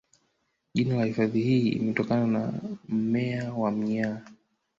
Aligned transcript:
Jina 0.73 0.95
la 0.95 1.05
hifadhi 1.05 1.41
hii 1.41 1.69
limetokana 1.71 2.27
na 2.47 2.53
mmea 2.87 3.53
wa 3.53 3.71
mnyaa 3.71 4.21